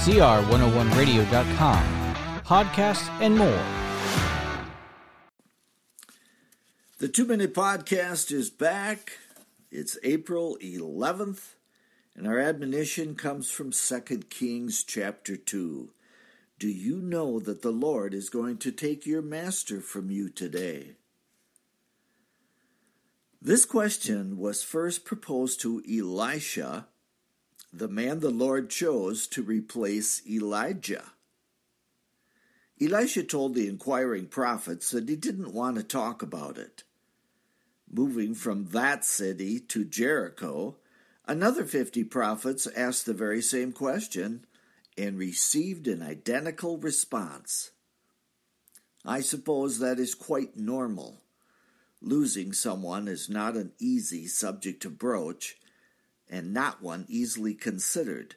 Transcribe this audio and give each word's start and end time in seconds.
CR101radio.com, 0.00 1.84
podcasts, 2.46 3.06
and 3.20 3.36
more. 3.36 3.62
The 6.96 7.08
Two 7.08 7.26
Minute 7.26 7.52
Podcast 7.52 8.32
is 8.32 8.48
back. 8.48 9.18
It's 9.70 9.98
April 10.02 10.56
11th, 10.62 11.52
and 12.16 12.26
our 12.26 12.38
admonition 12.38 13.14
comes 13.14 13.50
from 13.50 13.72
2 13.72 14.00
Kings 14.30 14.84
chapter 14.84 15.36
2. 15.36 15.90
Do 16.58 16.68
you 16.68 17.02
know 17.02 17.38
that 17.38 17.60
the 17.60 17.70
Lord 17.70 18.14
is 18.14 18.30
going 18.30 18.56
to 18.56 18.72
take 18.72 19.04
your 19.04 19.20
master 19.20 19.82
from 19.82 20.10
you 20.10 20.30
today? 20.30 20.96
This 23.42 23.66
question 23.66 24.38
was 24.38 24.62
first 24.62 25.04
proposed 25.04 25.60
to 25.60 25.82
Elisha, 25.86 26.86
the 27.72 27.88
man 27.88 28.20
the 28.20 28.30
Lord 28.30 28.70
chose 28.70 29.26
to 29.28 29.42
replace 29.42 30.26
Elijah. 30.26 31.12
Elisha 32.80 33.22
told 33.22 33.54
the 33.54 33.68
inquiring 33.68 34.26
prophets 34.26 34.90
that 34.90 35.08
he 35.08 35.16
didn't 35.16 35.52
want 35.52 35.76
to 35.76 35.82
talk 35.82 36.22
about 36.22 36.56
it. 36.56 36.82
Moving 37.92 38.34
from 38.34 38.66
that 38.66 39.04
city 39.04 39.60
to 39.60 39.84
Jericho, 39.84 40.76
another 41.26 41.64
50 41.64 42.04
prophets 42.04 42.66
asked 42.74 43.06
the 43.06 43.14
very 43.14 43.42
same 43.42 43.72
question 43.72 44.46
and 44.96 45.18
received 45.18 45.86
an 45.88 46.02
identical 46.02 46.78
response. 46.78 47.70
I 49.04 49.20
suppose 49.20 49.78
that 49.78 49.98
is 49.98 50.14
quite 50.14 50.56
normal. 50.56 51.20
Losing 52.02 52.52
someone 52.52 53.08
is 53.08 53.28
not 53.28 53.56
an 53.56 53.72
easy 53.78 54.26
subject 54.26 54.82
to 54.82 54.90
broach, 54.90 55.56
and 56.30 56.54
not 56.54 56.82
one 56.82 57.04
easily 57.08 57.52
considered. 57.54 58.36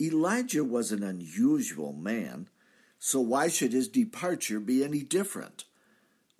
Elijah 0.00 0.62
was 0.62 0.92
an 0.92 1.02
unusual 1.02 1.92
man, 1.92 2.48
so 2.98 3.20
why 3.20 3.48
should 3.48 3.72
his 3.72 3.88
departure 3.88 4.60
be 4.60 4.84
any 4.84 5.02
different? 5.02 5.64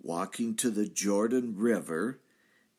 Walking 0.00 0.54
to 0.56 0.70
the 0.70 0.86
Jordan 0.86 1.56
River, 1.56 2.20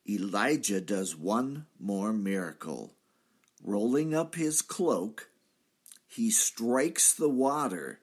Elijah 0.08 0.80
does 0.80 1.16
one 1.16 1.66
more 1.78 2.12
miracle. 2.12 2.94
Rolling 3.62 4.14
up 4.14 4.36
his 4.36 4.62
cloak, 4.62 5.28
he 6.06 6.30
strikes 6.30 7.12
the 7.12 7.28
water 7.28 8.00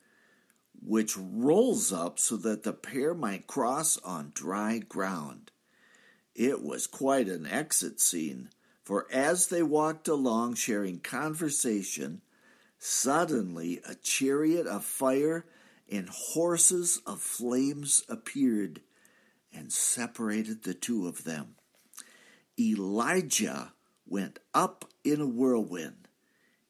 which 0.79 1.17
rolls 1.17 1.91
up 1.91 2.19
so 2.19 2.37
that 2.37 2.63
the 2.63 2.73
pair 2.73 3.13
might 3.13 3.47
cross 3.47 3.97
on 3.97 4.31
dry 4.35 4.77
ground. 4.77 5.51
It 6.35 6.61
was 6.61 6.85
quite 6.85 7.27
an 7.27 7.47
exit 7.47 7.99
scene, 7.99 8.49
for 8.87 9.05
as 9.11 9.47
they 9.47 9.61
walked 9.61 10.07
along 10.07 10.53
sharing 10.53 10.97
conversation, 10.97 12.21
suddenly 12.79 13.81
a 13.85 13.93
chariot 13.95 14.65
of 14.65 14.85
fire 14.85 15.43
and 15.91 16.07
horses 16.07 17.01
of 17.05 17.19
flames 17.19 18.05
appeared 18.07 18.79
and 19.53 19.73
separated 19.73 20.63
the 20.63 20.73
two 20.73 21.05
of 21.05 21.25
them. 21.25 21.55
Elijah 22.57 23.73
went 24.05 24.39
up 24.53 24.85
in 25.03 25.19
a 25.19 25.27
whirlwind. 25.27 26.07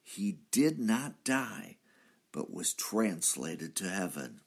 He 0.02 0.40
did 0.50 0.80
not 0.80 1.24
die 1.24 1.78
but 2.32 2.52
was 2.52 2.74
translated 2.74 3.76
to 3.76 3.88
heaven. 3.88 4.42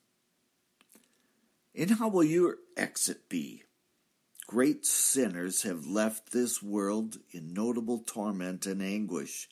And 1.76 1.92
how 1.92 2.08
will 2.08 2.24
your 2.24 2.56
exit 2.76 3.28
be? 3.28 3.62
Great 4.50 4.84
sinners 4.84 5.62
have 5.62 5.86
left 5.86 6.32
this 6.32 6.60
world 6.60 7.18
in 7.30 7.54
notable 7.54 8.00
torment 8.00 8.66
and 8.66 8.82
anguish. 8.82 9.48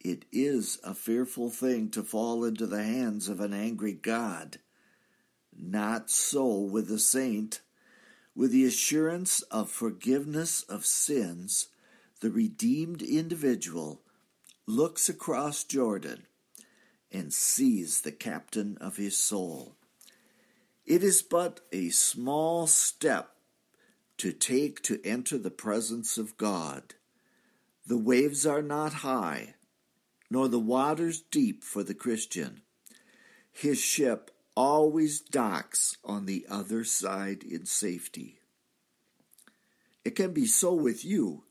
It 0.00 0.24
is 0.32 0.80
a 0.82 0.94
fearful 0.94 1.48
thing 1.48 1.90
to 1.90 2.02
fall 2.02 2.44
into 2.44 2.66
the 2.66 2.82
hands 2.82 3.28
of 3.28 3.38
an 3.38 3.54
angry 3.54 3.92
God. 3.92 4.58
Not 5.56 6.10
so 6.10 6.58
with 6.58 6.88
the 6.88 6.98
saint. 6.98 7.60
With 8.34 8.50
the 8.50 8.64
assurance 8.64 9.42
of 9.42 9.70
forgiveness 9.70 10.64
of 10.64 10.84
sins, 10.84 11.68
the 12.20 12.32
redeemed 12.32 13.02
individual 13.02 14.02
looks 14.66 15.08
across 15.08 15.62
Jordan 15.62 16.26
and 17.12 17.32
sees 17.32 18.00
the 18.00 18.10
captain 18.10 18.76
of 18.80 18.96
his 18.96 19.16
soul. 19.16 19.76
It 20.84 21.04
is 21.04 21.22
but 21.22 21.60
a 21.70 21.90
small 21.90 22.66
step 22.66 23.35
to 24.18 24.32
take 24.32 24.82
to 24.82 25.00
enter 25.04 25.38
the 25.38 25.50
presence 25.50 26.16
of 26.18 26.36
God. 26.36 26.94
The 27.86 27.98
waves 27.98 28.46
are 28.46 28.62
not 28.62 28.94
high, 28.94 29.54
nor 30.30 30.48
the 30.48 30.58
waters 30.58 31.20
deep 31.20 31.62
for 31.62 31.82
the 31.82 31.94
Christian. 31.94 32.62
His 33.52 33.80
ship 33.80 34.30
always 34.54 35.20
docks 35.20 35.98
on 36.04 36.26
the 36.26 36.46
other 36.48 36.82
side 36.82 37.42
in 37.42 37.66
safety. 37.66 38.40
It 40.04 40.16
can 40.16 40.32
be 40.32 40.46
so 40.46 40.72
with 40.72 41.04
you 41.04 41.44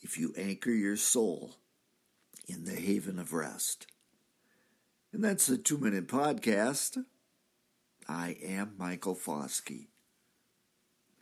if 0.00 0.18
you 0.18 0.32
anchor 0.36 0.70
your 0.70 0.96
soul 0.96 1.56
in 2.48 2.64
the 2.64 2.74
haven 2.74 3.18
of 3.18 3.32
rest. 3.32 3.86
And 5.12 5.22
that's 5.22 5.46
the 5.46 5.58
two 5.58 5.78
minute 5.78 6.08
podcast. 6.08 7.04
I 8.08 8.36
am 8.42 8.74
Michael 8.78 9.14
Foskey. 9.14 9.89